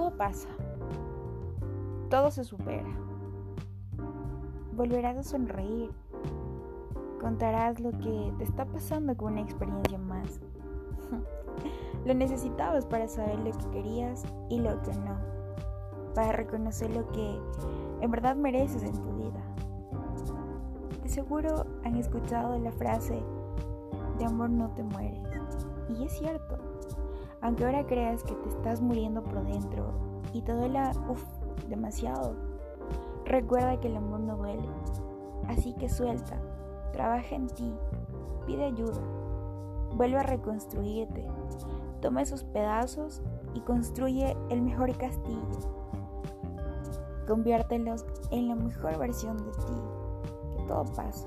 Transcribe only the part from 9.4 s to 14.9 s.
experiencia más. lo necesitabas para saber lo que querías y lo